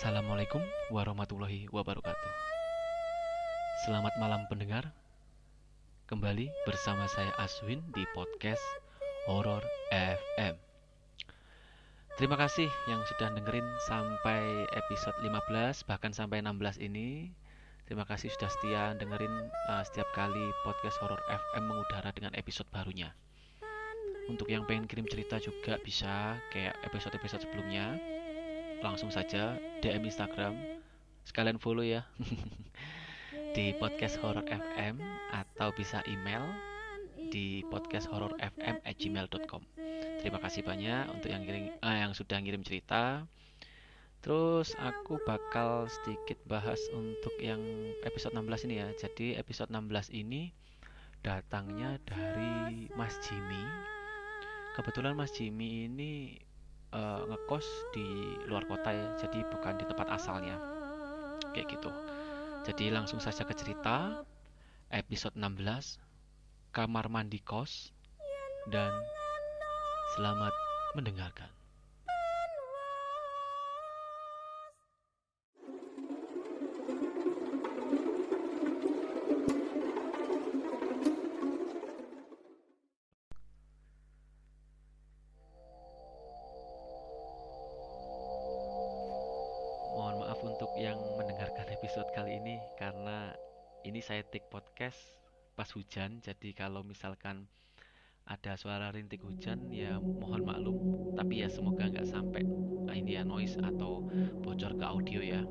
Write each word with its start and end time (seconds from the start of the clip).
Assalamualaikum 0.00 0.64
warahmatullahi 0.88 1.68
wabarakatuh. 1.68 2.32
Selamat 3.84 4.16
malam 4.16 4.48
pendengar. 4.48 4.96
Kembali 6.08 6.48
bersama 6.64 7.04
saya 7.04 7.28
Aswin 7.36 7.84
di 7.92 8.08
podcast 8.16 8.64
Horror 9.28 9.60
FM. 9.92 10.56
Terima 12.16 12.40
kasih 12.40 12.72
yang 12.88 13.04
sudah 13.12 13.28
dengerin 13.28 13.68
sampai 13.92 14.64
episode 14.72 15.20
15 15.20 15.84
bahkan 15.84 16.16
sampai 16.16 16.40
16 16.40 16.80
ini. 16.80 17.36
Terima 17.84 18.08
kasih 18.08 18.32
sudah 18.32 18.48
setia 18.56 18.96
dengerin 18.96 19.52
uh, 19.68 19.84
setiap 19.84 20.08
kali 20.16 20.48
podcast 20.64 20.96
Horror 21.04 21.20
FM 21.28 21.68
mengudara 21.68 22.08
dengan 22.16 22.32
episode 22.40 22.72
barunya. 22.72 23.12
Untuk 24.32 24.48
yang 24.48 24.64
pengen 24.64 24.88
kirim 24.88 25.04
cerita 25.04 25.36
juga 25.44 25.76
bisa 25.84 26.40
kayak 26.56 26.88
episode-episode 26.88 27.44
sebelumnya 27.44 28.00
langsung 28.80 29.12
saja 29.12 29.56
DM 29.84 30.08
Instagram. 30.08 30.56
Sekalian 31.24 31.60
follow 31.60 31.84
ya. 31.84 32.04
Di 33.56 33.76
podcast 33.76 34.18
horror 34.20 34.46
FM 34.46 35.00
atau 35.34 35.74
bisa 35.74 36.02
email 36.06 36.42
di 37.30 37.62
podcast 37.70 38.10
horror 38.10 38.34
FM 38.38 38.82
at 38.82 38.94
gmail.com 38.98 39.62
terima 40.20 40.36
kasih 40.36 40.60
banyak 40.60 41.08
untuk 41.16 41.32
yang 41.32 41.42
kirim, 41.48 41.72
ah, 41.80 41.96
yang 41.96 42.12
sudah 42.12 42.36
ngirim 42.36 42.60
cerita. 42.60 43.24
Terus 44.20 44.76
aku 44.76 45.16
bakal 45.24 45.88
sedikit 45.88 46.36
bahas 46.44 46.76
untuk 46.92 47.32
yang 47.40 47.60
episode 48.04 48.36
16 48.36 48.68
ini 48.68 48.84
ya. 48.84 48.88
Jadi 49.00 49.40
episode 49.40 49.72
16 49.72 50.12
ini 50.12 50.52
datangnya 51.24 51.96
dari 52.04 52.92
Mas 52.92 53.16
Jimmy. 53.24 53.64
Kebetulan 54.76 55.16
Mas 55.16 55.32
Jimmy 55.32 55.88
ini 55.88 56.36
uh, 56.94 57.26
ngekos 57.26 57.66
di 57.94 58.38
luar 58.46 58.66
kota 58.66 58.90
ya 58.90 59.06
jadi 59.18 59.46
bukan 59.50 59.78
di 59.78 59.84
tempat 59.86 60.08
asalnya. 60.14 60.56
Kayak 61.54 61.78
gitu. 61.78 61.90
Jadi 62.66 62.92
langsung 62.92 63.18
saja 63.18 63.42
ke 63.42 63.54
cerita 63.56 64.22
episode 64.90 65.34
16 65.34 65.98
kamar 66.70 67.06
mandi 67.10 67.42
kos 67.42 67.90
dan 68.70 68.90
selamat 70.14 70.54
mendengarkan 70.94 71.59
kali 92.10 92.42
ini 92.42 92.58
karena 92.74 93.30
ini 93.86 94.02
saya 94.02 94.26
take 94.26 94.50
podcast 94.50 94.98
pas 95.54 95.70
hujan. 95.70 96.18
Jadi 96.18 96.50
kalau 96.50 96.82
misalkan 96.82 97.46
ada 98.26 98.58
suara 98.58 98.90
rintik 98.90 99.22
hujan 99.22 99.70
ya 99.70 100.02
mohon 100.02 100.42
maklum. 100.42 100.76
Tapi 101.14 101.46
ya 101.46 101.48
semoga 101.48 101.86
nggak 101.86 102.10
sampai 102.10 102.42
nah, 102.86 102.94
ini 102.98 103.14
ya 103.14 103.22
noise 103.22 103.54
atau 103.62 104.10
bocor 104.42 104.74
ke 104.74 104.84
audio 104.84 105.20
ya. 105.22 105.42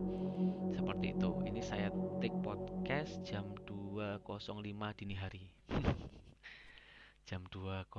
Seperti 0.75 1.15
itu. 1.15 1.31
Ini 1.47 1.61
saya 1.63 1.87
take 2.19 2.35
podcast 2.43 3.23
jam 3.23 3.55
2.05 3.63 4.99
dini 4.99 5.15
hari. 5.15 5.47
Jam 7.29 7.45
2.05 7.53 7.93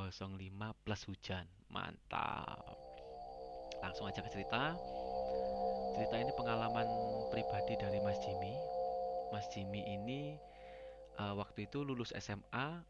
plus 0.82 1.02
hujan. 1.06 1.46
Mantap. 1.70 2.74
Langsung 3.78 4.10
aja 4.10 4.18
ke 4.26 4.30
cerita. 4.34 4.74
Cerita 5.94 6.16
ini 6.18 6.34
pengalaman 6.34 6.86
pribadi 7.30 7.78
dari 7.78 8.02
Mas 8.02 8.18
Jimmy. 8.20 8.54
Mas 9.30 9.46
Jimmy 9.54 9.86
ini 9.86 10.34
uh, 11.22 11.38
waktu 11.38 11.70
itu 11.70 11.86
lulus 11.86 12.10
SMA 12.18 12.82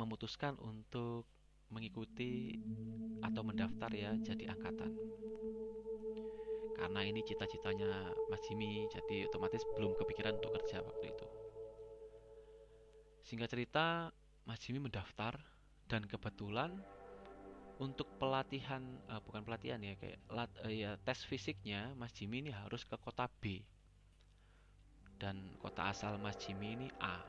memutuskan 0.00 0.56
untuk 0.58 1.28
mengikuti 1.68 2.56
atau 3.20 3.44
mendaftar 3.44 3.92
ya 3.92 4.16
jadi 4.18 4.50
angkatan. 4.56 4.92
Karena 6.74 7.00
ini 7.06 7.22
cita-citanya 7.22 8.10
Mas 8.28 8.42
Jimmy, 8.50 8.90
jadi 8.90 9.30
otomatis 9.30 9.62
belum 9.78 9.94
kepikiran 9.94 10.36
untuk 10.42 10.52
kerja 10.58 10.82
waktu 10.82 11.14
itu. 11.14 11.26
Singkat 13.24 13.48
cerita, 13.52 14.10
Mas 14.44 14.60
Jimmy 14.60 14.82
mendaftar 14.82 15.38
dan 15.88 16.04
kebetulan 16.04 16.76
untuk 17.84 18.08
pelatihan 18.16 18.80
uh, 19.12 19.20
bukan 19.20 19.44
pelatihan 19.44 19.76
ya 19.84 19.92
kayak 20.00 20.16
lat, 20.32 20.48
uh, 20.64 20.72
ya 20.72 20.96
tes 21.04 21.20
fisiknya 21.28 21.92
Mas 22.00 22.16
Jimmy 22.16 22.40
ini 22.40 22.50
harus 22.50 22.88
ke 22.88 22.96
kota 22.96 23.28
B. 23.44 23.60
Dan 25.20 25.52
kota 25.60 25.92
asal 25.92 26.16
Mas 26.16 26.40
Jimmy 26.40 26.72
ini 26.80 26.88
A. 26.98 27.20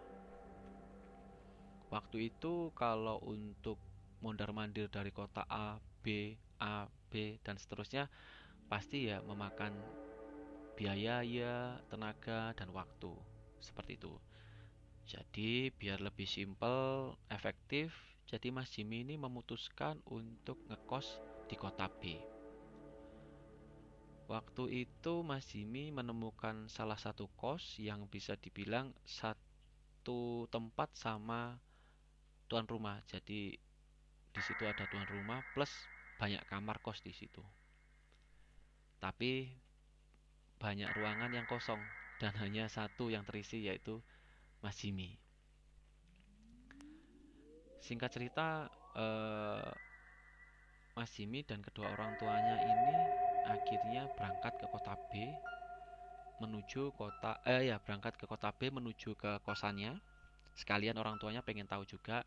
Waktu 1.92 2.32
itu 2.32 2.72
kalau 2.74 3.20
untuk 3.28 3.78
mondar 4.24 4.50
mandir 4.56 4.88
dari 4.88 5.12
kota 5.12 5.44
A 5.46 5.78
B 6.02 6.34
A 6.64 6.88
B 7.12 7.38
dan 7.44 7.60
seterusnya 7.60 8.08
pasti 8.66 9.12
ya 9.12 9.22
memakan 9.22 9.76
biaya 10.80 11.22
ya 11.22 11.78
tenaga 11.92 12.56
dan 12.56 12.72
waktu. 12.72 13.12
Seperti 13.60 14.00
itu. 14.00 14.16
Jadi 15.06 15.70
biar 15.70 16.02
lebih 16.02 16.26
simpel 16.26 17.14
efektif 17.30 18.15
jadi 18.26 18.50
Mas 18.50 18.74
Jimmy 18.74 19.06
ini 19.06 19.22
memutuskan 19.22 20.02
untuk 20.10 20.58
ngekos 20.66 21.22
di 21.46 21.54
kota 21.54 21.86
B. 22.02 22.18
Waktu 24.26 24.90
itu 24.90 25.22
Mas 25.22 25.46
Jimmy 25.54 25.94
menemukan 25.94 26.66
salah 26.66 26.98
satu 26.98 27.30
kos 27.38 27.78
yang 27.78 28.10
bisa 28.10 28.34
dibilang 28.34 28.90
satu 29.06 30.50
tempat 30.50 30.90
sama 30.98 31.62
tuan 32.50 32.66
rumah. 32.66 33.06
Jadi 33.06 33.54
di 34.34 34.42
situ 34.42 34.64
ada 34.66 34.90
tuan 34.90 35.06
rumah 35.06 35.46
plus 35.54 35.70
banyak 36.18 36.42
kamar 36.50 36.82
kos 36.82 37.06
di 37.06 37.14
situ. 37.14 37.46
Tapi 38.98 39.54
banyak 40.58 40.90
ruangan 40.98 41.30
yang 41.30 41.46
kosong 41.46 41.78
dan 42.18 42.34
hanya 42.42 42.66
satu 42.66 43.14
yang 43.14 43.22
terisi 43.22 43.70
yaitu 43.70 44.02
Mas 44.66 44.82
Jimmy 44.82 45.22
singkat 47.86 48.10
cerita 48.10 48.66
eh, 48.98 49.70
Mas 50.98 51.14
Jimmy 51.14 51.46
dan 51.46 51.62
kedua 51.62 51.94
orang 51.94 52.18
tuanya 52.18 52.58
ini 52.66 52.98
akhirnya 53.46 54.10
berangkat 54.18 54.58
ke 54.58 54.66
kota 54.74 54.98
B 55.14 55.30
menuju 56.42 56.92
kota 56.98 57.40
eh 57.46 57.70
ya 57.70 57.78
berangkat 57.78 58.18
ke 58.18 58.26
kota 58.26 58.50
B 58.50 58.74
menuju 58.74 59.14
ke 59.14 59.38
kosannya. 59.46 60.02
Sekalian 60.56 60.96
orang 60.96 61.20
tuanya 61.20 61.44
pengen 61.44 61.68
tahu 61.68 61.84
juga 61.84 62.24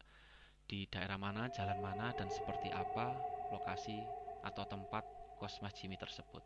di 0.68 0.84
daerah 0.86 1.16
mana 1.16 1.48
jalan 1.48 1.80
mana 1.80 2.12
dan 2.12 2.28
seperti 2.28 2.68
apa 2.68 3.16
lokasi 3.48 4.04
atau 4.44 4.68
tempat 4.68 5.02
kos 5.40 5.64
Mas 5.64 5.72
Jimmy 5.76 5.96
tersebut. 5.96 6.44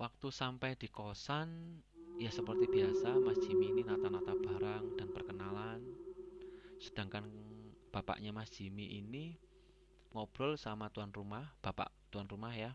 Waktu 0.00 0.28
sampai 0.32 0.72
di 0.80 0.88
kosan 0.88 1.80
ya 2.16 2.32
seperti 2.32 2.64
biasa 2.64 3.20
Mas 3.20 3.36
Jimmy 3.44 3.76
ini 3.76 3.84
nata-nata 3.84 4.32
barang 4.32 4.96
dan 4.96 5.08
perkenalan 5.12 5.80
sedangkan 6.80 7.28
bapaknya 7.92 8.32
Mas 8.32 8.48
Jimmy 8.48 8.98
ini 8.98 9.36
ngobrol 10.16 10.56
sama 10.56 10.88
tuan 10.88 11.12
rumah 11.12 11.52
bapak 11.60 11.92
tuan 12.08 12.26
rumah 12.26 12.50
ya. 12.56 12.72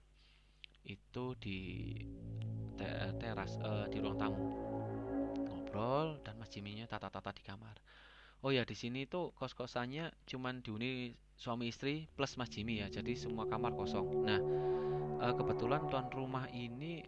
Itu 0.85 1.33
di 1.41 1.91
te 2.77 2.87
teras 3.17 3.57
uh, 3.65 3.89
di 3.89 3.97
ruang 3.97 4.21
tamu. 4.21 4.45
Ngobrol 5.49 6.21
dan 6.21 6.37
Mas 6.37 6.53
Jimmy-nya 6.53 6.85
tata-tata 6.85 7.33
di 7.33 7.41
kamar. 7.41 7.81
Oh 8.45 8.53
ya 8.53 8.61
di 8.61 8.77
sini 8.77 9.09
tuh 9.09 9.33
kos-kosannya 9.33 10.13
cuman 10.29 10.61
dihuni 10.61 11.17
suami 11.33 11.73
istri 11.73 12.05
plus 12.13 12.37
Mas 12.37 12.53
Jimmy 12.53 12.79
ya 12.79 12.87
jadi 12.93 13.17
semua 13.17 13.49
kamar 13.49 13.73
kosong. 13.73 14.21
Nah 14.21 14.39
uh, 15.25 15.33
kebetulan 15.33 15.89
tuan 15.89 16.07
rumah 16.13 16.45
ini 16.53 17.01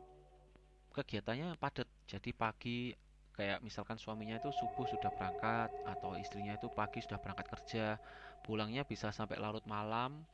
kegiatannya 0.98 1.54
padat. 1.62 1.86
Jadi 2.10 2.34
pagi 2.34 2.90
kayak 3.38 3.62
misalkan 3.62 4.02
suaminya 4.02 4.42
itu 4.42 4.50
subuh 4.50 4.90
sudah 4.90 5.14
berangkat 5.14 5.70
atau 5.86 6.18
istrinya 6.18 6.58
itu 6.58 6.68
pagi 6.74 7.06
sudah 7.06 7.22
berangkat 7.22 7.46
kerja 7.54 8.02
pulangnya 8.42 8.82
bisa 8.82 9.14
sampai 9.14 9.38
larut 9.38 9.62
malam 9.70 10.26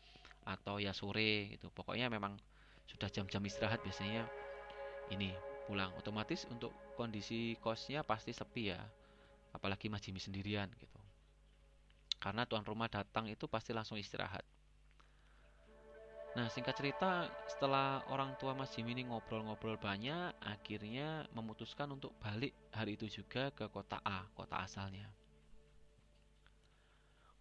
atau 0.48 0.80
ya 0.80 0.96
sore 0.96 1.60
gitu. 1.60 1.68
Pokoknya 1.76 2.08
memang 2.08 2.40
sudah 2.88 3.12
jam-jam 3.12 3.44
istirahat 3.44 3.84
biasanya 3.84 4.24
ini 5.12 5.36
pulang. 5.68 5.92
Otomatis 6.00 6.48
untuk 6.48 6.72
kondisi 6.96 7.60
kosnya 7.60 8.08
pasti 8.08 8.32
sepi 8.32 8.72
ya 8.72 8.80
apalagi 9.52 9.92
Mas 9.92 10.02
Jimmy 10.02 10.24
sendirian 10.24 10.72
gitu. 10.80 11.00
Karena 12.24 12.48
tuan 12.48 12.64
rumah 12.64 12.88
datang 12.88 13.28
itu 13.28 13.52
pasti 13.52 13.76
langsung 13.76 14.00
istirahat 14.00 14.48
Nah, 16.34 16.50
singkat 16.50 16.74
cerita, 16.74 17.30
setelah 17.46 18.02
orang 18.10 18.34
tua 18.42 18.58
Mas 18.58 18.74
Jimmy 18.74 18.98
ini 18.98 19.06
ngobrol-ngobrol 19.06 19.78
banyak, 19.78 20.34
akhirnya 20.42 21.30
memutuskan 21.30 21.94
untuk 21.94 22.10
balik 22.18 22.58
hari 22.74 22.98
itu 22.98 23.22
juga 23.22 23.54
ke 23.54 23.70
kota 23.70 24.02
A, 24.02 24.26
kota 24.34 24.58
asalnya. 24.66 25.06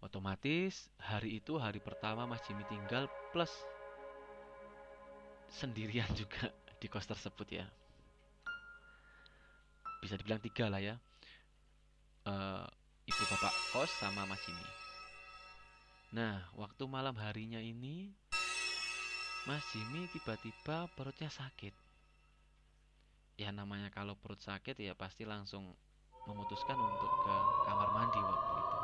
Otomatis, 0.04 0.92
hari 1.00 1.40
itu 1.40 1.56
hari 1.56 1.80
pertama 1.80 2.28
Mas 2.28 2.44
Jimmy 2.44 2.68
tinggal 2.68 3.08
plus 3.32 3.52
sendirian 5.48 6.08
juga. 6.20 6.52
di 6.82 6.90
kos 6.90 7.06
tersebut 7.06 7.46
ya 7.46 7.62
bisa 10.02 10.18
dibilang 10.18 10.42
tiga 10.42 10.66
lah 10.66 10.82
ya 10.82 10.98
uh, 12.26 12.66
ibu 13.06 13.22
bapak 13.30 13.54
kos 13.70 13.86
sama 14.02 14.26
Mas 14.26 14.42
Jimmy 14.42 14.66
nah 16.10 16.42
waktu 16.58 16.82
malam 16.90 17.14
harinya 17.22 17.62
ini 17.62 18.10
Mas 19.42 19.66
Jimmy 19.74 20.06
tiba-tiba 20.14 20.86
perutnya 20.94 21.26
sakit. 21.26 21.74
Ya 23.42 23.50
namanya 23.50 23.90
kalau 23.90 24.14
perut 24.14 24.38
sakit 24.38 24.78
ya 24.78 24.94
pasti 24.94 25.26
langsung 25.26 25.74
memutuskan 26.30 26.78
untuk 26.78 27.10
ke 27.26 27.36
kamar 27.66 27.90
mandi 27.90 28.22
waktu 28.22 28.52
itu. 28.54 28.78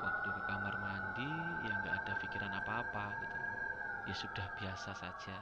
Waktu 0.00 0.28
ke 0.32 0.42
kamar 0.48 0.74
mandi 0.80 1.30
ya 1.68 1.72
nggak 1.76 1.94
ada 2.00 2.12
pikiran 2.24 2.52
apa-apa 2.64 3.04
gitu. 3.20 3.38
Ya 4.08 4.14
sudah 4.16 4.46
biasa 4.56 4.96
saja. 4.96 5.38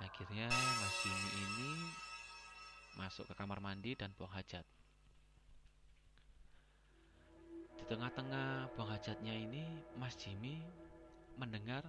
Akhirnya 0.00 0.48
Mas 0.48 0.94
Jimmy 1.04 1.30
ini 1.36 1.72
masuk 2.96 3.28
ke 3.28 3.36
kamar 3.36 3.60
mandi 3.60 3.92
dan 3.92 4.08
buang 4.16 4.32
hajat. 4.32 4.64
Di 7.76 7.84
tengah-tengah 7.84 8.72
buang 8.72 8.88
hajatnya 8.88 9.36
ini, 9.36 9.68
Mas 10.00 10.16
Jimmy 10.16 10.64
mendengar 11.40 11.88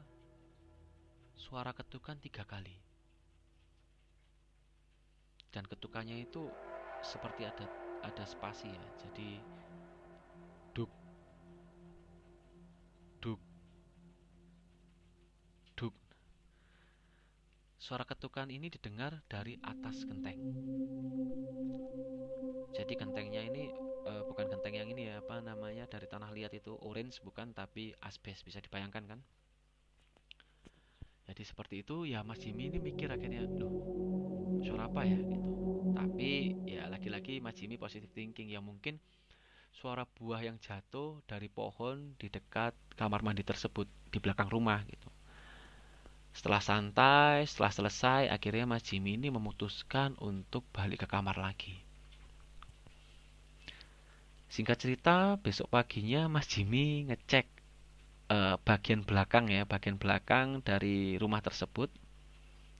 suara 1.36 1.76
ketukan 1.76 2.16
tiga 2.24 2.48
kali. 2.48 2.72
Dan 5.52 5.68
ketukannya 5.68 6.24
itu 6.24 6.48
seperti 7.04 7.44
ada 7.44 7.68
ada 8.08 8.24
spasi 8.24 8.72
ya. 8.72 8.86
Jadi 9.04 9.44
duk 10.72 10.88
duk 13.20 13.42
duk 15.76 15.96
Suara 17.76 18.08
ketukan 18.08 18.48
ini 18.48 18.72
didengar 18.72 19.20
dari 19.28 19.60
atas 19.60 20.08
genteng. 20.08 20.40
Jadi 22.72 22.94
gentengnya 22.96 23.44
ini 23.44 23.81
namanya 25.52 25.86
dari 25.94 26.08
tanah 26.14 26.32
liat 26.38 26.54
itu 26.60 26.72
orange 26.90 27.18
bukan 27.28 27.48
tapi 27.60 27.84
asbes 28.10 28.40
bisa 28.48 28.60
dibayangkan 28.66 29.04
kan? 29.12 29.20
Jadi 31.28 31.44
seperti 31.52 31.76
itu 31.84 31.98
ya 32.14 32.20
Mas 32.28 32.40
Jimmy 32.44 32.64
ini 32.70 32.80
mikir 32.90 33.10
akhirnya, 33.16 33.44
duh 33.60 33.72
suara 34.66 34.84
apa 34.90 35.04
ya 35.14 35.20
gitu. 35.34 35.52
Tapi 35.98 36.32
ya 36.74 36.84
lagi-lagi 36.94 37.36
Mas 37.44 37.56
Jimmy 37.60 37.76
positive 37.84 38.14
thinking 38.18 38.48
ya 38.56 38.62
mungkin 38.70 38.96
suara 39.80 40.04
buah 40.18 40.42
yang 40.48 40.58
jatuh 40.68 41.12
dari 41.32 41.50
pohon 41.60 41.98
di 42.22 42.28
dekat 42.36 42.74
kamar 43.00 43.22
mandi 43.28 43.44
tersebut 43.52 43.88
di 44.14 44.18
belakang 44.24 44.50
rumah 44.56 44.80
gitu. 44.94 45.10
Setelah 46.38 46.60
santai, 46.70 47.48
setelah 47.48 47.72
selesai, 47.78 48.22
akhirnya 48.36 48.66
Mas 48.68 48.84
Jimmy 48.88 49.16
ini 49.20 49.28
memutuskan 49.32 50.16
untuk 50.20 50.64
balik 50.76 51.04
ke 51.04 51.08
kamar 51.08 51.36
lagi. 51.40 51.81
Singkat 54.52 54.78
cerita, 54.84 55.40
besok 55.40 55.72
paginya 55.72 56.28
Mas 56.28 56.44
Jimmy 56.44 57.08
ngecek 57.08 57.48
uh, 58.28 58.60
bagian 58.68 59.08
belakang 59.08 59.48
ya, 59.48 59.64
bagian 59.64 59.96
belakang 59.96 60.60
dari 60.60 61.16
rumah 61.16 61.40
tersebut, 61.40 61.88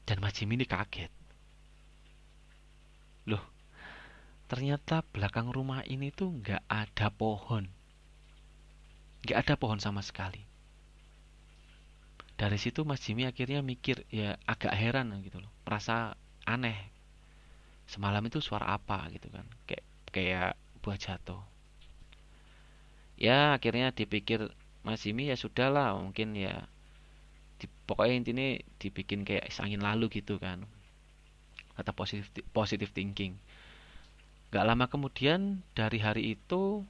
dan 0.04 0.20
Mas 0.20 0.36
Jimmy 0.36 0.60
ini 0.60 0.68
kaget. 0.68 1.08
Loh, 3.32 3.40
ternyata 4.52 5.08
belakang 5.16 5.48
rumah 5.48 5.88
ini 5.88 6.12
tuh 6.12 6.44
nggak 6.44 6.60
ada 6.68 7.08
pohon, 7.08 7.72
nggak 9.24 9.40
ada 9.40 9.56
pohon 9.56 9.80
sama 9.80 10.04
sekali. 10.04 10.44
Dari 12.36 12.60
situ 12.60 12.84
Mas 12.84 13.00
Jimmy 13.00 13.32
akhirnya 13.32 13.64
mikir 13.64 14.04
ya 14.12 14.36
agak 14.44 14.76
heran 14.76 15.14
gitu 15.24 15.40
loh 15.40 15.52
merasa 15.64 16.20
aneh. 16.44 16.76
Semalam 17.88 18.28
itu 18.28 18.44
suara 18.44 18.76
apa 18.76 19.08
gitu 19.16 19.32
kan 19.32 19.48
kayak 19.70 19.86
kayak 20.12 20.52
buah 20.82 20.98
jatuh 20.98 21.51
ya 23.22 23.54
akhirnya 23.54 23.94
dipikir 23.94 24.50
Mas 24.82 25.06
Jimmy 25.06 25.30
ya 25.30 25.38
sudahlah 25.38 25.94
mungkin 25.94 26.34
ya 26.34 26.66
di, 27.62 27.70
pokoknya 27.86 28.16
intinya 28.18 28.48
dibikin 28.82 29.22
kayak 29.22 29.54
angin 29.62 29.86
lalu 29.86 30.10
gitu 30.10 30.42
kan 30.42 30.66
kata 31.78 31.94
positif 31.94 32.26
positif 32.50 32.90
thinking 32.90 33.38
Gak 34.52 34.68
lama 34.68 34.84
kemudian 34.92 35.64
dari 35.72 36.04
hari 36.04 36.36
itu 36.36 36.84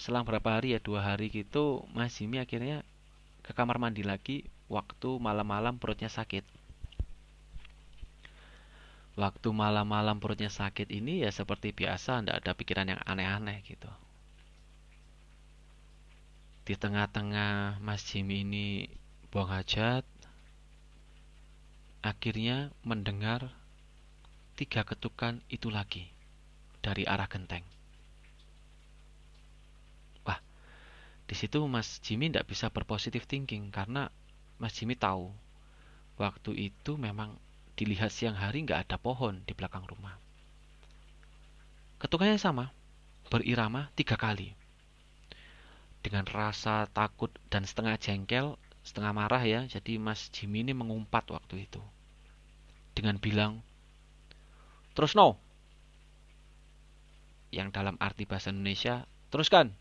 selang 0.00 0.24
berapa 0.24 0.56
hari 0.56 0.72
ya 0.72 0.80
dua 0.80 1.04
hari 1.04 1.28
gitu 1.28 1.84
Mas 1.92 2.16
Jimmy 2.16 2.40
akhirnya 2.40 2.80
ke 3.44 3.52
kamar 3.52 3.76
mandi 3.76 4.00
lagi 4.00 4.48
waktu 4.72 5.20
malam-malam 5.20 5.76
perutnya 5.76 6.08
sakit. 6.08 6.40
Waktu 9.14 9.48
malam-malam 9.52 10.18
perutnya 10.18 10.48
sakit 10.48 10.88
ini 10.88 11.22
ya 11.22 11.30
seperti 11.30 11.76
biasa, 11.76 12.24
tidak 12.24 12.36
ada 12.42 12.50
pikiran 12.56 12.90
yang 12.96 13.00
aneh-aneh 13.04 13.60
gitu. 13.68 13.86
Di 16.64 16.74
tengah-tengah 16.80 17.78
Mas 17.84 18.04
Jimmy 18.08 18.40
ini 18.44 18.88
buang 19.28 19.52
hajat, 19.52 20.04
akhirnya 22.00 22.72
mendengar 22.80 23.52
tiga 24.56 24.84
ketukan 24.84 25.44
itu 25.52 25.68
lagi 25.68 26.08
dari 26.80 27.04
arah 27.04 27.28
genteng. 27.28 27.64
Di 31.24 31.32
situ 31.32 31.64
Mas 31.64 32.04
Jimmy 32.04 32.28
tidak 32.28 32.52
bisa 32.52 32.68
berpositif 32.68 33.24
thinking 33.24 33.72
karena 33.72 34.12
Mas 34.60 34.76
Jimmy 34.76 34.92
tahu 34.92 35.32
waktu 36.20 36.70
itu 36.70 37.00
memang 37.00 37.34
dilihat 37.74 38.12
siang 38.12 38.36
hari 38.36 38.62
nggak 38.62 38.86
ada 38.86 38.96
pohon 39.00 39.40
di 39.48 39.56
belakang 39.56 39.88
rumah. 39.88 40.14
Ketukannya 41.98 42.36
sama, 42.36 42.70
berirama 43.32 43.88
tiga 43.96 44.20
kali. 44.20 44.52
Dengan 46.04 46.28
rasa 46.28 46.84
takut 46.92 47.32
dan 47.48 47.64
setengah 47.64 47.96
jengkel, 47.96 48.60
setengah 48.84 49.16
marah 49.16 49.40
ya, 49.40 49.64
jadi 49.64 49.96
Mas 49.96 50.28
Jimmy 50.28 50.60
ini 50.60 50.76
mengumpat 50.76 51.32
waktu 51.32 51.64
itu. 51.64 51.80
Dengan 52.92 53.16
bilang, 53.16 53.64
terus 54.92 55.16
no. 55.16 55.40
Yang 57.48 57.68
dalam 57.72 57.96
arti 57.96 58.28
bahasa 58.28 58.52
Indonesia, 58.52 59.08
teruskan 59.32 59.72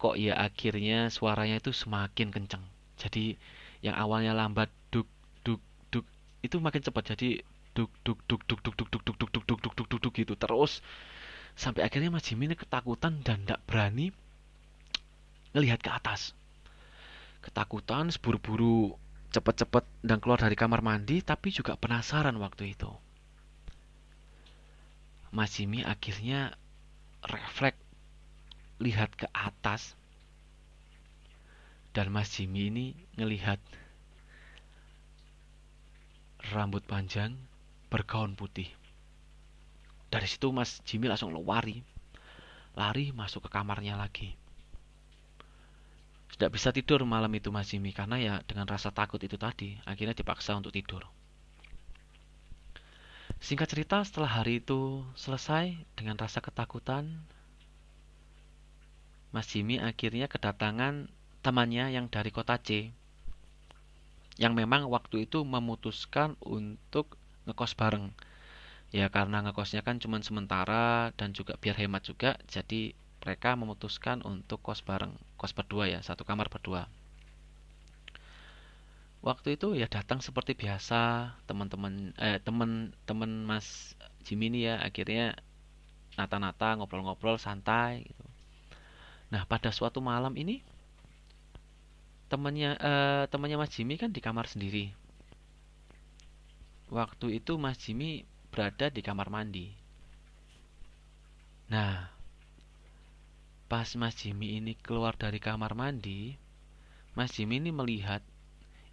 kok 0.00 0.16
ya 0.16 0.32
akhirnya 0.32 1.12
suaranya 1.12 1.60
itu 1.60 1.76
semakin 1.76 2.32
kencang. 2.32 2.64
Jadi 2.96 3.36
yang 3.84 3.92
awalnya 4.00 4.32
lambat 4.32 4.72
duk 4.88 5.04
duk 5.44 5.60
duk 5.92 6.08
itu 6.40 6.56
makin 6.56 6.80
cepat 6.80 7.12
jadi 7.12 7.44
duk 7.76 7.92
duk 8.00 8.16
duk 8.24 8.40
duk 8.48 8.60
duk 8.64 8.74
duk 8.76 8.88
duk 8.88 9.12
duk 9.12 9.28
duk 9.28 9.44
duk 9.44 9.60
duk 9.76 9.86
duk 9.92 10.00
duk 10.00 10.14
gitu 10.16 10.34
terus 10.40 10.80
sampai 11.54 11.86
akhirnya 11.86 12.12
Mas 12.12 12.26
Jimmy 12.26 12.50
ini 12.50 12.56
ketakutan 12.56 13.22
dan 13.22 13.42
tidak 13.44 13.60
berani 13.66 14.10
ngelihat 15.54 15.82
ke 15.82 15.90
atas. 15.90 16.34
Ketakutan, 17.40 18.12
seburu-buru 18.12 18.94
cepat-cepat 19.30 19.86
dan 20.02 20.18
keluar 20.18 20.42
dari 20.42 20.58
kamar 20.58 20.82
mandi 20.82 21.22
tapi 21.22 21.54
juga 21.54 21.78
penasaran 21.78 22.34
waktu 22.38 22.74
itu. 22.74 22.90
Mas 25.30 25.54
Jimmy 25.54 25.86
akhirnya 25.86 26.58
refleks 27.22 27.78
lihat 28.82 29.14
ke 29.14 29.28
atas 29.30 29.94
dan 31.94 32.10
Mas 32.10 32.34
Jimmy 32.34 32.70
ini 32.70 32.86
ngelihat 33.14 33.62
rambut 36.50 36.82
panjang 36.88 37.36
bergaun 37.92 38.34
putih. 38.34 38.79
Dari 40.10 40.26
situ 40.26 40.50
Mas 40.50 40.82
Jimmy 40.82 41.06
langsung 41.06 41.30
lari, 41.30 41.86
lari 42.74 43.14
masuk 43.14 43.46
ke 43.46 43.50
kamarnya 43.54 43.94
lagi. 43.94 44.34
Tidak 46.34 46.50
bisa 46.50 46.74
tidur 46.74 47.06
malam 47.06 47.30
itu 47.30 47.54
Mas 47.54 47.70
Jimmy 47.70 47.94
karena 47.94 48.18
ya 48.18 48.34
dengan 48.42 48.66
rasa 48.66 48.90
takut 48.90 49.22
itu 49.22 49.38
tadi 49.38 49.78
akhirnya 49.86 50.18
dipaksa 50.18 50.58
untuk 50.58 50.74
tidur. 50.74 51.06
Singkat 53.40 53.70
cerita 53.70 54.02
setelah 54.02 54.42
hari 54.42 54.60
itu 54.60 55.06
selesai 55.16 55.72
dengan 55.96 56.18
rasa 56.18 56.44
ketakutan 56.44 57.22
Mas 59.30 59.46
Jimmy 59.46 59.78
akhirnya 59.78 60.26
kedatangan 60.26 61.06
temannya 61.40 61.94
yang 61.94 62.10
dari 62.10 62.34
kota 62.34 62.58
C 62.58 62.90
yang 64.36 64.52
memang 64.56 64.88
waktu 64.90 65.24
itu 65.28 65.44
memutuskan 65.46 66.34
untuk 66.42 67.14
ngekos 67.46 67.76
bareng 67.76 68.10
ya 68.90 69.06
karena 69.08 69.42
ngekosnya 69.46 69.86
kan 69.86 70.02
cuma 70.02 70.18
sementara 70.22 71.14
dan 71.14 71.30
juga 71.30 71.54
biar 71.62 71.78
hemat 71.78 72.02
juga 72.10 72.34
jadi 72.50 72.94
mereka 73.22 73.54
memutuskan 73.54 74.24
untuk 74.26 74.58
kos 74.64 74.82
bareng 74.82 75.14
kos 75.38 75.52
berdua 75.54 75.86
ya 75.86 76.00
satu 76.02 76.22
kamar 76.26 76.48
berdua. 76.50 76.88
Waktu 79.20 79.60
itu 79.60 79.76
ya 79.76 79.84
datang 79.84 80.24
seperti 80.24 80.56
biasa 80.56 81.32
teman-teman 81.44 82.16
eh 82.16 82.40
teman-teman 82.40 83.30
Mas 83.44 83.92
Jimmy 84.24 84.48
ini 84.48 84.64
ya 84.64 84.80
akhirnya 84.80 85.36
nata-nata 86.16 86.80
ngobrol-ngobrol 86.80 87.36
santai 87.36 88.08
gitu. 88.08 88.24
Nah, 89.30 89.46
pada 89.46 89.70
suatu 89.70 90.02
malam 90.02 90.34
ini 90.34 90.64
temannya 92.32 92.78
uh, 92.78 93.24
temannya 93.30 93.60
Mas 93.60 93.74
Jimmy 93.76 94.00
kan 94.00 94.10
di 94.10 94.24
kamar 94.24 94.48
sendiri. 94.50 94.90
Waktu 96.90 97.38
itu 97.38 97.54
Mas 97.60 97.78
Jimmy 97.78 98.26
berada 98.50 98.90
di 98.90 99.00
kamar 99.00 99.30
mandi. 99.30 99.70
Nah 101.70 102.10
pas 103.70 103.86
Mas 103.94 104.18
Jimmy 104.18 104.58
ini 104.58 104.74
keluar 104.74 105.14
dari 105.14 105.38
kamar 105.38 105.78
mandi 105.78 106.34
Mas 107.14 107.30
Jimmy 107.38 107.62
ini 107.62 107.70
melihat 107.70 108.18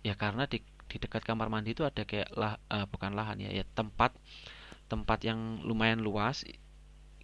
ya 0.06 0.14
karena 0.14 0.46
di 0.46 0.62
di 0.88 0.98
dekat 1.02 1.26
kamar 1.26 1.50
mandi 1.50 1.74
itu 1.74 1.82
ada 1.82 2.06
kayak 2.06 2.30
lah 2.38 2.62
uh, 2.70 2.86
bukan 2.86 3.18
lahan 3.18 3.42
ya 3.42 3.50
ya 3.50 3.66
tempat 3.74 4.14
tempat 4.86 5.26
yang 5.26 5.66
lumayan 5.66 6.00
luas 6.00 6.46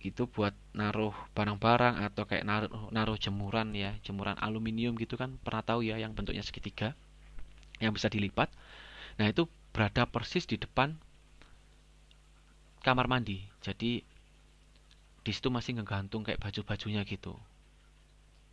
itu 0.04 0.28
buat 0.28 0.52
naruh 0.76 1.16
barang-barang 1.32 2.04
atau 2.12 2.28
kayak 2.28 2.44
naruh 2.44 2.92
naruh 2.92 3.16
jemuran 3.16 3.72
ya 3.72 3.96
jemuran 4.04 4.36
aluminium 4.36 5.00
gitu 5.00 5.16
kan 5.16 5.40
pernah 5.40 5.64
tahu 5.64 5.80
ya 5.86 5.96
yang 5.96 6.12
bentuknya 6.12 6.44
segitiga 6.44 6.92
yang 7.80 7.96
bisa 7.96 8.12
dilipat. 8.12 8.52
Nah 9.16 9.32
itu 9.32 9.48
berada 9.72 10.04
persis 10.04 10.44
di 10.44 10.60
depan 10.60 11.00
kamar 12.84 13.08
mandi. 13.08 13.42
Jadi 13.64 14.04
di 15.24 15.32
situ 15.32 15.48
masih 15.48 15.80
ngegantung 15.80 16.28
kayak 16.28 16.44
baju-bajunya 16.44 17.08
gitu. 17.08 17.34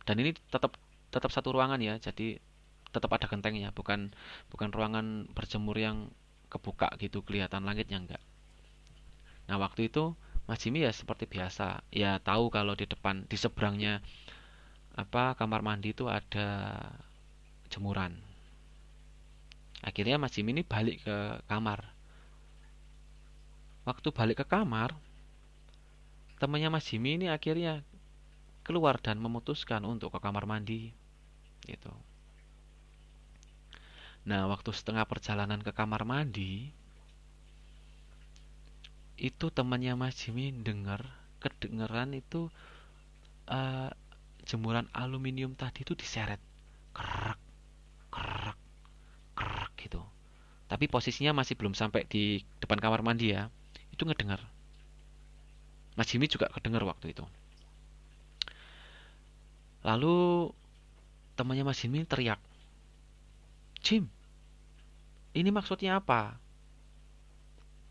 Dan 0.07 0.23
ini 0.23 0.31
tetap 0.49 0.79
tetap 1.11 1.29
satu 1.29 1.51
ruangan 1.51 1.83
ya. 1.83 1.99
Jadi 1.99 2.39
tetap 2.95 3.11
ada 3.11 3.27
gentengnya. 3.27 3.75
Bukan 3.75 4.15
bukan 4.49 4.69
ruangan 4.71 5.27
berjemur 5.35 5.75
yang 5.75 6.09
kebuka 6.47 6.91
gitu 6.97 7.21
kelihatan 7.27 7.67
langitnya 7.67 7.99
enggak. 7.99 8.23
Nah 9.51 9.59
waktu 9.59 9.91
itu 9.91 10.15
Mas 10.47 10.63
Jimmy 10.63 10.87
ya 10.87 10.91
seperti 10.95 11.27
biasa. 11.27 11.83
Ya 11.91 12.17
tahu 12.23 12.47
kalau 12.47 12.73
di 12.73 12.87
depan 12.87 13.27
di 13.27 13.35
seberangnya 13.35 13.99
apa 14.95 15.35
kamar 15.35 15.63
mandi 15.63 15.91
itu 15.91 16.07
ada 16.07 16.79
jemuran. 17.71 18.15
Akhirnya 19.83 20.19
Mas 20.19 20.35
Jimmy 20.35 20.55
ini 20.55 20.63
balik 20.63 21.03
ke 21.03 21.39
kamar 21.47 22.00
waktu 23.81 24.13
balik 24.13 24.45
ke 24.45 24.45
kamar 24.45 24.93
temannya 26.37 26.69
Mas 26.73 26.89
Jimmy 26.89 27.21
ini 27.21 27.27
akhirnya 27.29 27.85
keluar 28.61 29.01
dan 29.01 29.17
memutuskan 29.17 29.81
untuk 29.85 30.13
ke 30.13 30.19
kamar 30.21 30.45
mandi 30.45 30.93
gitu. 31.65 31.93
Nah 34.25 34.45
waktu 34.49 34.69
setengah 34.69 35.05
perjalanan 35.09 35.61
ke 35.61 35.73
kamar 35.73 36.05
mandi 36.05 36.69
itu 39.21 39.45
temannya 39.53 39.93
Mas 39.97 40.17
Jimmy 40.17 40.49
dengar 40.49 41.05
kedengeran 41.41 42.17
itu 42.17 42.49
uh, 43.49 43.89
jemuran 44.45 44.89
aluminium 44.93 45.53
tadi 45.53 45.85
itu 45.85 45.93
diseret. 45.93 46.41
Kerak 46.93 47.37
kerak 48.13 48.57
kerak 49.37 49.71
gitu. 49.77 50.01
Tapi 50.69 50.85
posisinya 50.89 51.37
masih 51.37 51.53
belum 51.57 51.73
sampai 51.77 52.05
di 52.05 52.41
depan 52.61 52.81
kamar 52.81 53.05
mandi 53.05 53.33
ya 53.33 53.49
itu 53.91 54.01
ngedengar 54.07 54.41
Mas 55.95 56.07
Jimmy 56.07 56.31
juga 56.31 56.47
kedengar 56.49 56.83
waktu 56.87 57.11
itu 57.11 57.23
lalu 59.83 60.49
temannya 61.35 61.67
Mas 61.67 61.79
Jimmy 61.79 62.03
teriak 62.07 62.39
Jim 63.83 64.07
ini 65.31 65.49
maksudnya 65.51 65.99
apa 65.99 66.41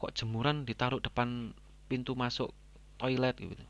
kok 0.00 0.16
jemuran 0.16 0.64
ditaruh 0.64 0.97
depan 0.97 1.52
pintu 1.85 2.16
masuk 2.16 2.57
toilet 2.97 3.37
gitu. 3.37 3.64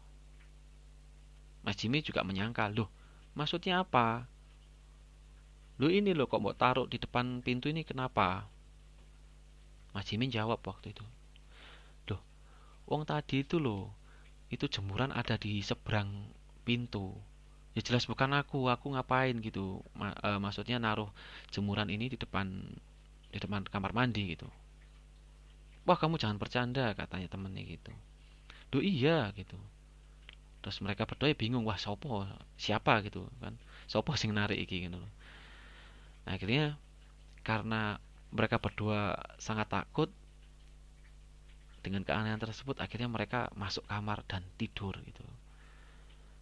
Mas 1.66 1.74
Jimmy 1.74 2.06
juga 2.06 2.22
menyangka, 2.22 2.70
loh 2.70 2.86
maksudnya 3.34 3.82
apa? 3.82 4.30
Loh 5.82 5.90
ini 5.90 6.14
loh 6.14 6.30
kok 6.30 6.38
mau 6.38 6.54
taruh 6.54 6.86
di 6.86 7.02
depan 7.02 7.42
pintu 7.42 7.66
ini 7.66 7.82
kenapa? 7.82 8.46
Mas 9.90 10.06
Jimmy 10.06 10.30
jawab 10.30 10.62
waktu 10.62 10.94
itu, 10.94 11.02
wong 12.90 13.06
tadi 13.06 13.46
itu 13.46 13.62
loh 13.62 13.94
itu 14.50 14.66
jemuran 14.66 15.14
ada 15.14 15.38
di 15.38 15.62
seberang 15.62 16.10
pintu. 16.66 17.14
Ya 17.70 17.86
jelas 17.86 18.02
bukan 18.10 18.34
aku, 18.34 18.66
aku 18.66 18.98
ngapain 18.98 19.38
gitu. 19.38 19.78
Ma 19.94 20.10
e, 20.10 20.28
maksudnya 20.42 20.82
naruh 20.82 21.06
jemuran 21.54 21.86
ini 21.86 22.10
di 22.10 22.18
depan 22.18 22.50
di 23.30 23.38
depan 23.38 23.62
kamar 23.70 23.94
mandi 23.94 24.34
gitu. 24.34 24.50
Wah 25.86 25.94
kamu 25.94 26.18
jangan 26.18 26.36
bercanda 26.36 26.90
katanya 26.98 27.30
temennya 27.30 27.62
gitu. 27.62 27.94
Do 28.74 28.82
iya 28.82 29.30
gitu. 29.38 29.54
Terus 30.60 30.82
mereka 30.82 31.06
berdua 31.06 31.30
ya 31.30 31.38
bingung 31.38 31.62
wah 31.62 31.78
sopo 31.78 32.26
siapa? 32.58 33.06
gitu 33.06 33.30
kan. 33.38 33.54
Sopo 33.86 34.18
sing 34.18 34.34
narik 34.34 34.58
iki? 34.58 34.90
gitu 34.90 34.98
loh. 34.98 35.12
Nah, 36.26 36.34
akhirnya 36.36 36.74
karena 37.46 38.02
mereka 38.34 38.58
berdua 38.58 39.14
sangat 39.38 39.70
takut 39.70 40.10
dengan 41.80 42.04
keanehan 42.04 42.40
tersebut 42.40 42.76
akhirnya 42.76 43.08
mereka 43.08 43.48
masuk 43.56 43.84
kamar 43.88 44.20
dan 44.28 44.44
tidur 44.60 44.92
gitu. 45.00 45.24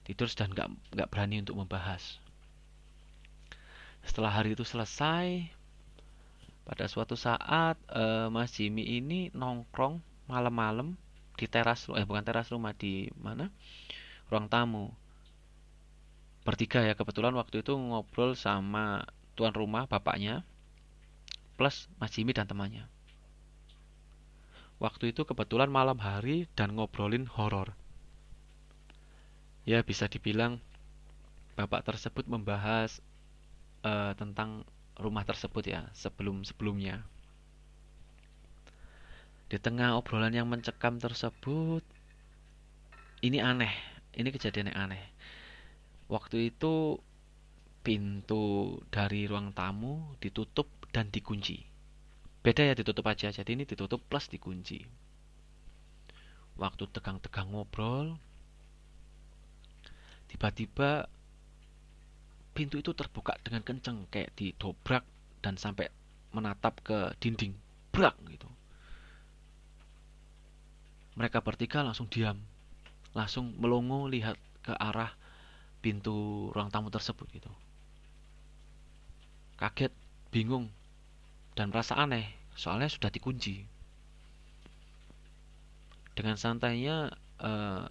Tidur 0.06 0.26
dan 0.34 0.50
nggak 0.50 0.68
nggak 0.94 1.08
berani 1.10 1.42
untuk 1.42 1.58
membahas. 1.58 2.18
Setelah 4.02 4.34
hari 4.34 4.58
itu 4.58 4.66
selesai 4.66 5.46
pada 6.66 6.84
suatu 6.90 7.16
saat 7.16 7.78
uh, 7.92 8.28
Mas 8.28 8.52
Jimmy 8.52 8.84
ini 8.98 9.30
nongkrong 9.32 10.00
malam-malam 10.28 10.98
di 11.38 11.46
teras 11.46 11.86
eh 11.94 12.04
bukan 12.04 12.24
teras 12.26 12.50
rumah 12.50 12.74
di 12.74 13.08
mana? 13.16 13.48
Ruang 14.28 14.50
tamu. 14.50 14.90
Bertiga 16.42 16.82
ya 16.82 16.98
kebetulan 16.98 17.36
waktu 17.36 17.62
itu 17.62 17.76
ngobrol 17.76 18.34
sama 18.34 19.06
tuan 19.38 19.54
rumah 19.54 19.86
bapaknya 19.86 20.42
plus 21.54 21.86
Mas 22.02 22.10
Jimmy 22.10 22.34
dan 22.34 22.50
temannya 22.50 22.88
waktu 24.78 25.10
itu 25.10 25.26
kebetulan 25.26 25.70
malam 25.70 25.98
hari 25.98 26.46
dan 26.54 26.74
ngobrolin 26.74 27.26
horor. 27.26 27.74
Ya 29.68 29.84
bisa 29.84 30.08
dibilang 30.08 30.62
bapak 31.58 31.84
tersebut 31.84 32.24
membahas 32.30 33.02
uh, 33.84 34.14
tentang 34.16 34.64
rumah 34.96 35.26
tersebut 35.26 35.62
ya 35.66 35.86
sebelum 35.94 36.42
sebelumnya 36.42 37.06
di 39.48 39.56
tengah 39.56 39.96
obrolan 39.96 40.34
yang 40.34 40.44
mencekam 40.44 41.00
tersebut 41.00 41.80
ini 43.24 43.40
aneh 43.40 43.72
ini 44.18 44.28
kejadian 44.34 44.74
yang 44.74 44.90
aneh. 44.90 45.04
Waktu 46.08 46.52
itu 46.52 46.98
pintu 47.84 48.76
dari 48.90 49.24
ruang 49.28 49.52
tamu 49.52 50.16
ditutup 50.20 50.68
dan 50.92 51.08
dikunci 51.08 51.67
beda 52.48 52.64
ya 52.64 52.72
ditutup 52.72 53.04
aja. 53.04 53.28
Jadi 53.28 53.60
ini 53.60 53.68
ditutup 53.68 54.00
plus 54.08 54.32
dikunci. 54.32 54.80
Waktu 56.56 56.88
tegang-tegang 56.88 57.52
ngobrol 57.52 58.16
tiba-tiba 60.32 61.12
pintu 62.56 62.80
itu 62.80 62.96
terbuka 62.96 63.36
dengan 63.44 63.60
kenceng 63.60 64.08
kayak 64.08 64.32
didobrak 64.32 65.04
dan 65.44 65.60
sampai 65.60 65.92
menatap 66.32 66.80
ke 66.80 67.12
dinding. 67.20 67.52
Brak 67.92 68.16
gitu. 68.32 68.48
Mereka 71.20 71.44
bertiga 71.44 71.84
langsung 71.84 72.08
diam. 72.08 72.40
Langsung 73.12 73.52
melongo 73.60 74.08
lihat 74.08 74.40
ke 74.64 74.72
arah 74.72 75.12
pintu 75.84 76.48
ruang 76.56 76.72
tamu 76.72 76.88
tersebut 76.88 77.28
gitu. 77.28 77.52
Kaget 79.60 79.92
bingung 80.32 80.72
dan 81.52 81.74
merasa 81.74 81.98
aneh 81.98 82.37
soalnya 82.58 82.90
sudah 82.90 83.08
dikunci 83.14 83.62
dengan 86.18 86.34
santainya 86.34 87.14
eh, 87.38 87.86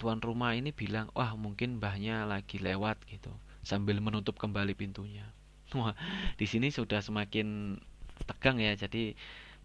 tuan 0.00 0.24
rumah 0.24 0.56
ini 0.56 0.72
bilang 0.72 1.12
wah 1.12 1.36
mungkin 1.36 1.76
mbahnya 1.76 2.24
lagi 2.24 2.56
lewat 2.56 2.96
gitu 3.12 3.28
sambil 3.60 4.00
menutup 4.00 4.40
kembali 4.40 4.72
pintunya. 4.72 5.28
Wah, 5.76 5.94
di 6.40 6.48
sini 6.48 6.72
sudah 6.72 7.04
semakin 7.04 7.76
tegang 8.24 8.58
ya. 8.58 8.72
Jadi 8.74 9.14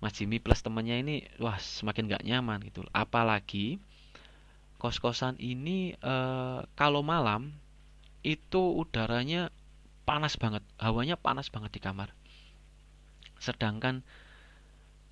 Mas 0.03 0.13
Jimmy 0.19 0.43
plus 0.43 0.59
temannya 0.59 1.01
ini 1.01 1.15
wah 1.39 1.55
semakin 1.57 2.11
gak 2.11 2.27
nyaman 2.27 2.59
gitu. 2.67 2.83
Apalagi 2.91 3.79
kos-kosan 4.77 5.39
ini 5.39 5.95
e, 5.97 6.15
kalau 6.75 7.01
malam 7.01 7.55
itu 8.21 8.61
udaranya 8.75 9.49
panas 10.03 10.35
banget, 10.37 10.61
hawanya 10.77 11.15
panas 11.15 11.47
banget 11.49 11.79
di 11.79 11.81
kamar. 11.81 12.11
Sedangkan 13.39 14.01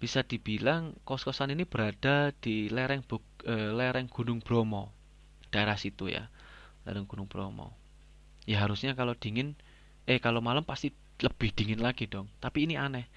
bisa 0.03 0.19
dibilang 0.23 0.99
kos-kosan 1.07 1.55
ini 1.55 1.63
berada 1.63 2.35
di 2.43 2.67
lereng 2.67 3.07
buk, 3.07 3.23
e, 3.47 3.71
lereng 3.71 4.11
Gunung 4.11 4.43
Bromo, 4.43 4.91
daerah 5.47 5.79
situ 5.79 6.11
ya, 6.11 6.27
lereng 6.83 7.07
Gunung 7.07 7.31
Bromo. 7.31 7.71
Ya 8.43 8.59
harusnya 8.59 8.91
kalau 8.99 9.15
dingin 9.15 9.55
eh 10.03 10.19
kalau 10.19 10.43
malam 10.43 10.67
pasti 10.67 10.91
lebih 11.23 11.55
dingin 11.55 11.79
lagi 11.79 12.11
dong. 12.11 12.27
Tapi 12.43 12.67
ini 12.67 12.75
aneh 12.75 13.07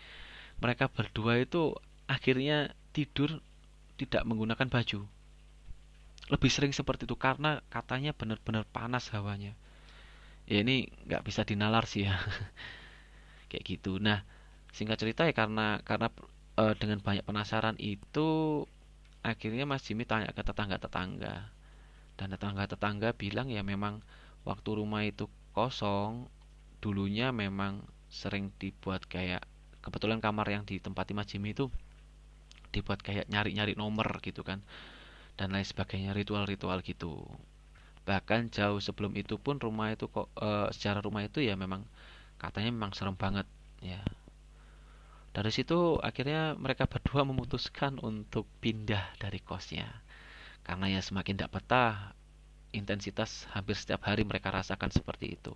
mereka 0.62 0.88
berdua 0.88 1.42
itu 1.42 1.76
akhirnya 2.08 2.72
tidur 2.94 3.42
tidak 3.98 4.22
menggunakan 4.24 4.68
baju. 4.70 5.04
Lebih 6.26 6.50
sering 6.50 6.72
seperti 6.74 7.06
itu 7.06 7.18
karena 7.18 7.62
katanya 7.70 8.14
benar-benar 8.14 8.66
panas 8.70 9.10
hawanya. 9.10 9.54
Ya 10.46 10.62
ini 10.62 10.86
nggak 11.10 11.26
bisa 11.26 11.42
dinalar 11.42 11.84
sih 11.90 12.06
ya. 12.06 12.14
Kayak 13.50 13.64
gitu. 13.66 13.98
Nah 13.98 14.22
singkat 14.76 15.00
cerita 15.00 15.24
ya 15.24 15.32
karena 15.32 15.80
karena 15.88 16.12
uh, 16.60 16.76
dengan 16.76 17.00
banyak 17.00 17.24
penasaran 17.24 17.80
itu 17.80 18.62
akhirnya 19.24 19.64
Mas 19.64 19.88
Jimmy 19.88 20.04
tanya 20.04 20.28
ke 20.36 20.44
tetangga-tetangga. 20.44 21.48
Dan 22.16 22.26
tetangga-tetangga 22.32 23.16
bilang 23.16 23.48
ya 23.48 23.64
memang 23.64 24.04
waktu 24.44 24.70
rumah 24.76 25.08
itu 25.08 25.32
kosong 25.56 26.28
dulunya 26.84 27.32
memang 27.32 27.80
sering 28.12 28.52
dibuat 28.60 29.08
kayak 29.08 29.48
kebetulan 29.80 30.20
kamar 30.20 30.44
yang 30.52 30.68
ditempati 30.68 31.16
Mas 31.16 31.32
Jimmy 31.32 31.56
itu 31.56 31.72
dibuat 32.70 33.00
kayak 33.00 33.32
nyari-nyari 33.32 33.72
nomor 33.72 34.20
gitu 34.20 34.44
kan 34.44 34.60
dan 35.40 35.52
lain 35.52 35.64
sebagainya 35.64 36.12
ritual-ritual 36.12 36.84
gitu. 36.84 37.24
Bahkan 38.04 38.52
jauh 38.52 38.78
sebelum 38.78 39.16
itu 39.16 39.40
pun 39.40 39.56
rumah 39.58 39.92
itu 39.92 40.06
kok 40.06 40.28
e, 40.36 40.70
secara 40.72 41.00
rumah 41.00 41.24
itu 41.24 41.40
ya 41.42 41.56
memang 41.58 41.84
katanya 42.36 42.70
memang 42.72 42.92
serem 42.92 43.16
banget 43.16 43.48
ya 43.80 44.00
dari 45.36 45.52
situ 45.52 46.00
akhirnya 46.00 46.56
mereka 46.56 46.88
berdua 46.88 47.28
memutuskan 47.28 48.00
untuk 48.00 48.48
pindah 48.64 49.20
dari 49.20 49.36
kosnya. 49.44 49.84
Karena 50.64 50.88
ya 50.88 51.04
semakin 51.04 51.36
tidak 51.36 51.52
betah, 51.52 52.16
intensitas 52.72 53.44
hampir 53.52 53.76
setiap 53.76 54.08
hari 54.08 54.24
mereka 54.24 54.48
rasakan 54.48 54.88
seperti 54.88 55.36
itu. 55.36 55.52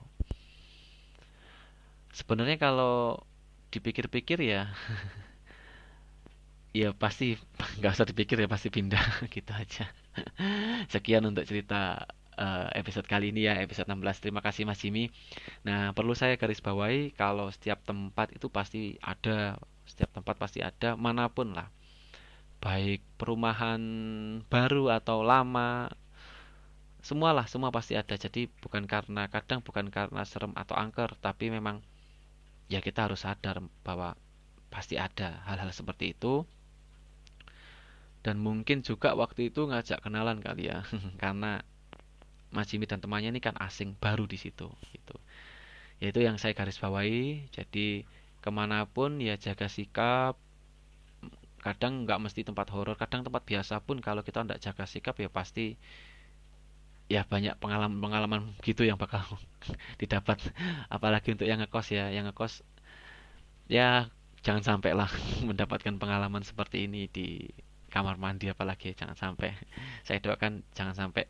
Sebenarnya 2.12 2.60
kalau 2.60 3.24
dipikir-pikir 3.72 4.44
ya, 4.44 4.68
ya 6.76 6.92
pasti 6.92 7.40
nggak 7.80 7.92
usah 7.96 8.04
dipikir 8.04 8.36
ya 8.36 8.52
pasti 8.52 8.68
pindah 8.68 9.00
gitu 9.34 9.52
aja. 9.56 9.88
Sekian 10.92 11.24
untuk 11.24 11.48
cerita 11.48 12.04
uh, 12.36 12.68
episode 12.76 13.08
kali 13.08 13.32
ini 13.32 13.48
ya, 13.48 13.56
episode 13.60 13.88
16. 13.88 14.24
Terima 14.28 14.44
kasih 14.44 14.68
Mas 14.68 14.80
Jimmy. 14.80 15.08
Nah, 15.64 15.96
perlu 15.96 16.12
saya 16.12 16.36
garis 16.36 16.60
bawahi 16.60 17.16
kalau 17.16 17.48
setiap 17.48 17.80
tempat 17.84 18.36
itu 18.36 18.52
pasti 18.52 19.00
ada 19.00 19.56
setiap 19.90 20.14
tempat 20.14 20.38
pasti 20.38 20.62
ada 20.62 20.94
mana 20.94 21.26
pun 21.26 21.52
lah. 21.52 21.68
Baik 22.62 23.02
perumahan 23.18 23.82
baru 24.46 24.94
atau 24.94 25.26
lama 25.26 25.90
semualah 27.00 27.48
semua 27.48 27.74
pasti 27.74 27.96
ada. 27.96 28.14
Jadi 28.14 28.46
bukan 28.60 28.86
karena 28.86 29.26
kadang 29.26 29.64
bukan 29.64 29.88
karena 29.88 30.22
serem 30.28 30.52
atau 30.54 30.76
angker 30.76 31.16
tapi 31.18 31.50
memang 31.50 31.80
ya 32.70 32.78
kita 32.78 33.10
harus 33.10 33.26
sadar 33.26 33.64
bahwa 33.82 34.14
pasti 34.70 34.94
ada 34.94 35.42
hal-hal 35.48 35.72
seperti 35.74 36.14
itu. 36.14 36.46
Dan 38.20 38.36
mungkin 38.36 38.84
juga 38.84 39.16
waktu 39.16 39.48
itu 39.48 39.64
ngajak 39.64 40.04
kenalan 40.04 40.44
kali 40.44 40.68
ya 40.68 40.84
karena 41.22 41.64
Mas 42.50 42.68
Jimmy 42.68 42.84
dan 42.84 43.00
temannya 43.00 43.30
ini 43.30 43.40
kan 43.40 43.56
asing 43.62 43.96
baru 43.96 44.26
di 44.26 44.36
situ 44.36 44.68
gitu. 44.92 45.16
Yaitu 46.02 46.20
yang 46.20 46.36
saya 46.36 46.52
garis 46.52 46.76
bawahi. 46.76 47.48
Jadi 47.54 48.04
ke 48.40 48.50
mana 48.52 48.88
pun 48.88 49.20
ya 49.20 49.36
jaga 49.36 49.68
sikap. 49.68 50.34
Kadang 51.60 52.08
nggak 52.08 52.20
mesti 52.24 52.40
tempat 52.40 52.72
horor 52.72 52.96
kadang 52.96 53.20
tempat 53.20 53.44
biasa 53.44 53.84
pun 53.84 54.00
kalau 54.00 54.24
kita 54.24 54.40
nggak 54.44 54.60
jaga 54.64 54.84
sikap 54.88 55.14
ya 55.20 55.28
pasti 55.28 55.76
ya 57.10 57.26
banyak 57.26 57.58
pengalaman 57.58 57.98
pengalaman 57.98 58.40
gitu 58.64 58.86
yang 58.86 58.96
bakal 58.96 59.20
didapat. 60.00 60.40
Apalagi 60.88 61.36
untuk 61.36 61.44
yang 61.44 61.60
ngekos 61.60 61.92
ya 61.92 62.08
yang 62.08 62.24
ngekos 62.30 62.64
ya 63.68 64.08
jangan 64.40 64.64
sampai 64.64 64.96
lah 64.96 65.10
mendapatkan 65.48 66.00
pengalaman 66.00 66.42
seperti 66.42 66.88
ini 66.88 67.06
di 67.12 67.44
kamar 67.90 68.16
mandi 68.16 68.48
apalagi 68.48 68.96
jangan 68.96 69.18
sampai. 69.18 69.52
Saya 70.06 70.22
doakan 70.22 70.64
jangan 70.72 70.96
sampai. 70.96 71.28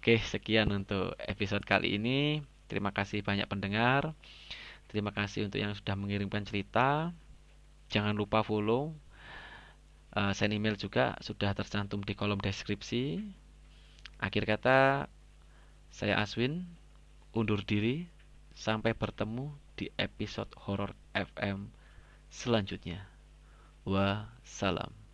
Oke 0.00 0.18
sekian 0.24 0.72
untuk 0.72 1.14
episode 1.22 1.62
kali 1.62 2.00
ini. 2.00 2.42
Terima 2.66 2.90
kasih 2.90 3.22
banyak 3.22 3.46
pendengar 3.46 4.16
Terima 4.86 5.10
kasih 5.10 5.50
untuk 5.50 5.58
yang 5.58 5.74
sudah 5.74 5.94
mengirimkan 5.98 6.46
cerita. 6.46 7.10
Jangan 7.90 8.14
lupa 8.14 8.42
follow. 8.42 8.94
Uh, 10.16 10.32
send 10.32 10.56
email 10.56 10.78
juga 10.80 11.12
sudah 11.20 11.52
tercantum 11.52 12.00
di 12.00 12.16
kolom 12.16 12.40
deskripsi. 12.40 13.20
Akhir 14.16 14.48
kata, 14.48 15.10
saya 15.92 16.16
Aswin 16.18 16.64
undur 17.36 17.60
diri. 17.62 18.08
Sampai 18.56 18.96
bertemu 18.96 19.52
di 19.76 19.92
episode 20.00 20.48
Horror 20.56 20.96
FM 21.12 21.68
selanjutnya. 22.32 23.04
Wassalam. 23.84 25.05